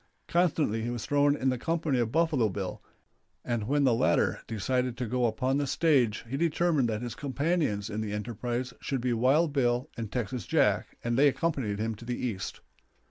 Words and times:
Constantly 0.27 0.81
he 0.81 0.89
was 0.89 1.05
thrown 1.05 1.35
in 1.35 1.49
the 1.49 1.59
company 1.59 1.99
of 1.99 2.11
Buffalo 2.11 2.49
Bill, 2.49 2.81
and 3.45 3.67
when 3.67 3.83
the 3.83 3.93
latter 3.93 4.41
decided 4.47 4.97
to 4.97 5.05
go 5.05 5.27
upon 5.27 5.57
the 5.57 5.67
stage 5.67 6.25
he 6.27 6.37
determined 6.37 6.89
that 6.89 7.03
his 7.03 7.13
companions 7.13 7.87
in 7.87 8.01
the 8.01 8.11
enterprise 8.11 8.73
should 8.79 8.99
be 9.01 9.13
Wild 9.13 9.53
Bill 9.53 9.91
and 9.95 10.11
Texas 10.11 10.47
Jack, 10.47 10.97
and 11.03 11.19
they 11.19 11.27
accompanied 11.27 11.77
him 11.77 11.93
to 11.93 12.05
the 12.05 12.17
East. 12.17 12.61